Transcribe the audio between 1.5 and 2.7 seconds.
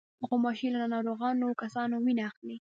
کسانو وینه اخلي.